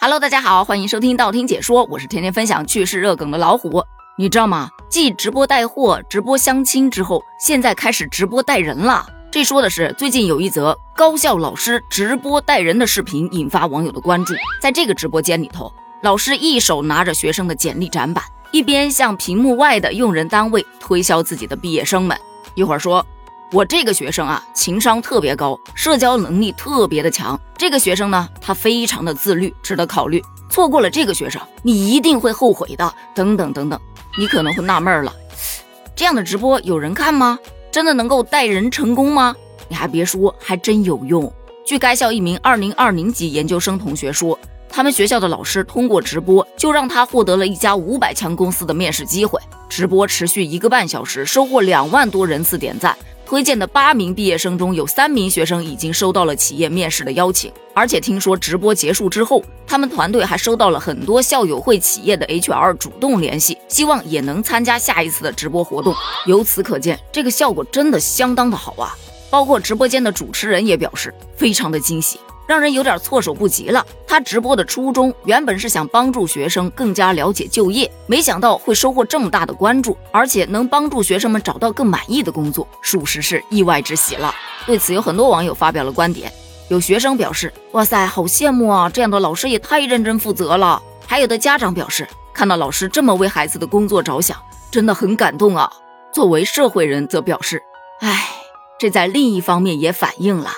[0.00, 3.82] Hello，大家好，欢迎收听道听解说，我是天天分享趣事热梗的老虎。
[4.16, 4.70] 你知道吗？
[4.88, 9.04] 继直播带货、直播相亲之后，现在开始直播带人了。
[9.28, 14.34] 这说的是最近有一则高校老师直播带人的视频引发网友的关注。
[14.60, 15.72] 在这个直播间里头，
[16.02, 18.22] 老师一手拿着学生的简历展板，
[18.52, 22.16] 一边向屏幕外的用人单位推销自己的毕业生们。
[22.54, 23.04] 一会儿说。
[23.50, 27.40] 我这个学生啊，情商特别高，社交能力特别的强。
[27.56, 30.22] 这个学生呢，他非常的自律，值得考虑。
[30.50, 32.94] 错过了这个学生，你一定会后悔的。
[33.14, 33.80] 等等等等，
[34.18, 35.10] 你可能会纳闷了，
[35.96, 37.38] 这样的直播有人看吗？
[37.70, 39.34] 真的能够带人成功吗？
[39.66, 41.32] 你还别说，还真有用。
[41.64, 44.38] 据该校一名二零二零级研究生同学说，
[44.68, 49.40] 他们学校的老师通过直播，就让他获得了一家五百强公司的面试机会。
[49.70, 52.94] 直播持续一个半小时，收获两万多人次点赞。
[53.28, 65.94] 推荐的八名毕业生中有三名学生已经收到了企业面试的邀请，而且听说直播结束之后，他们团队还收到了很多校友会企业的 HR 主动联系，希望也能参加下一次的直播活动。
[66.24, 68.96] 由此可见，这个效果真的相当的好啊！
[69.28, 72.18] 包括直播间的主持人也表示，非常的惊喜。
[72.48, 73.86] 让人有点措手不及了。
[74.06, 84.34] 他直播的初衷原本是想帮助学生更加了解就业，没想到会收获这么大的关注，而且能帮助学生们找到更满意的工作，属实是意外之喜了。
[84.66, 86.32] 对此，有很多网友发表了观点。
[86.68, 88.90] 有学生表示：“哇塞，好羡慕啊！
[88.90, 94.36] 这样的老师也太认真负责了。”还有的家长表示：“看到老师这么为孩子的工作着想，
[94.70, 95.70] 真的很感动啊。”
[96.12, 97.62] 作为社会人，则表示
[98.00, 98.28] ：“唉，
[98.78, 100.50] 这在另一方面也反映了。”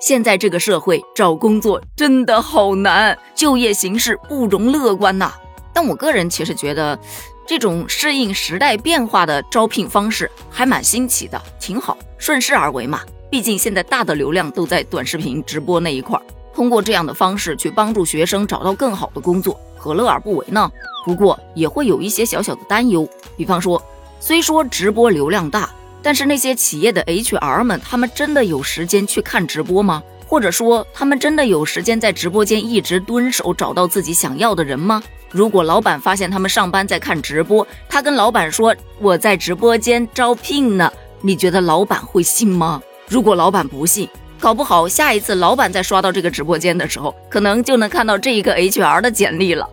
[0.00, 5.32] 现在这个社会找工作真的好难，就业形势不容乐观呐。
[5.72, 6.96] 但我个人其实觉得，
[7.44, 13.00] 这种适应时代变化的招聘方式还蛮新奇的，挺好，顺势而为嘛。
[13.28, 16.22] 毕竟现在大的流量都在短视频直播那一块儿，
[16.54, 20.70] 通过这样的方式去帮助学生找到更好的工作，何乐而不为呢？
[21.04, 23.82] 不过也会有一些小小的担忧，比方说，
[24.20, 25.68] 虽说直播流量大。
[26.02, 30.02] 但是那些企业的 HR 们，他们真的有时间去看直播吗？
[30.26, 35.02] 或者说，他们真的有时间在直播间一直蹲守，找到自己想要的人吗？
[35.30, 40.92] 如果老板发现他们上班在看直播，他跟老板说我在直播间招聘呢，
[41.22, 42.82] 你觉得老板会信吗？
[43.08, 44.08] 如果老板不信，
[44.38, 49.68] 搞不好下一次老板再刷到这个直播间的时候，可能就能看到这一个 HR 的简历了。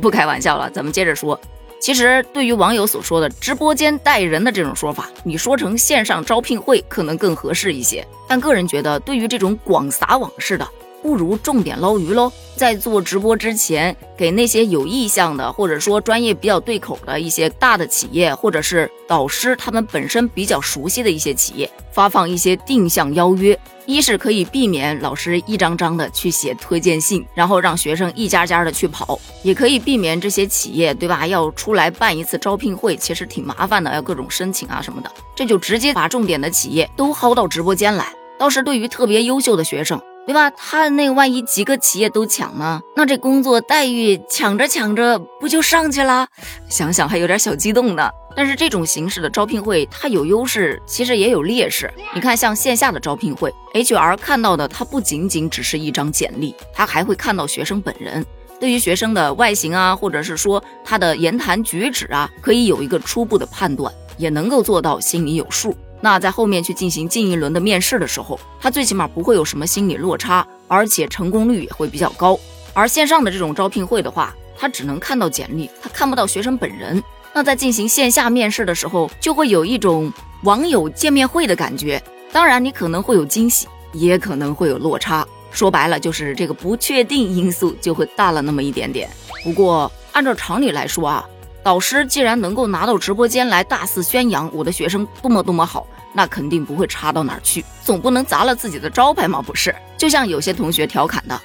[0.00, 1.40] 不开玩笑了，咱们接着说。
[1.86, 8.04] 其实，对于网友所说的直播间带人的这种说法，你说成线上招聘会可能更合适一些。
[8.26, 10.66] 但个人觉得，对于这种广撒网式的，
[11.02, 12.32] 不如重点捞鱼喽。
[12.56, 23.58] 在做直播之前，给那些有意向的，或者说专业比较对口的一些大的企业，或者是导师他们本身比较熟悉的一些企业，发放一些定向邀约。
[23.84, 31.24] 一是可以避免老师一张张的去写推荐信，然后让学生一家家的去跑，也可以避免这些企业，对吧？
[31.26, 35.12] 要出来办一次招聘会，其实挺麻烦的，要各种申请啊什么的。
[35.36, 38.12] 这就直接把重点的企业都薅到直播间来。
[38.38, 40.50] 倒是对于特别优秀的学生，对吧？
[40.50, 42.80] 他那万一几个企业都抢呢？
[42.96, 46.26] 那这工作待遇抢着抢着不就上去了？
[46.68, 48.10] 想想还有点小激动呢。
[48.34, 51.90] 但是这种形式的招聘会，它有优势，其实也有劣势。
[52.12, 58.26] 你看，像线下的招聘会，HR 看到的，它不仅仅只是一张简历，他还会看到学生本人，
[58.60, 65.74] 对于学生的外形啊，或者是说他的言谈举止啊，可以有一个初步的判断，也能够做到心里有数。
[66.06, 72.38] 那在后面去进行近一轮的面试的时候，他最起码不会有什么心理落差，而且成功率也会比较高。
[72.74, 77.02] 而线上的这种招聘会的话，他只能看到简历，他看不到学生本人。
[77.32, 80.12] 那在进行线下面试的时候，就会有一种
[80.44, 82.00] 网友见面会的感觉。
[82.30, 85.26] 当然，你可能会有惊喜，也可能会有落差。
[85.50, 89.10] 说白了，就是这个不确定因素就会大了那么一点点。
[89.42, 91.28] 不过，按照常理来说啊，
[91.64, 95.84] 导师既然能够拿到直播间来大肆宣扬我的学生多么多么好，
[96.16, 97.62] 那肯定不会差到哪儿去。
[97.84, 99.74] 总不能砸了自己的招牌嘛，不是？
[99.98, 101.40] 就像有些同学调侃的：“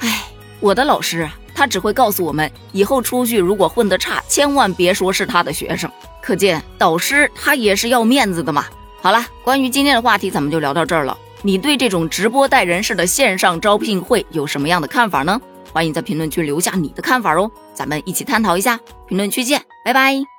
[0.00, 0.24] 哎，
[0.58, 5.90] 我的老师啊。”他只会告诉我们，以后出去如果混得差，千万别说是他的学生。
[6.20, 8.66] 可见导师他也是要面子的嘛。
[9.00, 11.16] 好了，关于今天的话题，咱们就聊到这儿了。
[11.40, 15.40] 你对这种直播带人式的线上招聘会有什么样的看法呢？
[15.72, 18.78] 欢迎在评论区留下你的看法哦，咱们一起探讨一下。
[19.08, 20.35] 评论区见，拜拜。